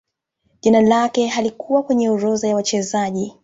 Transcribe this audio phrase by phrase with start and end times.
[0.61, 3.33] Jina lake halikuwa kwenye orodha ya wachezaji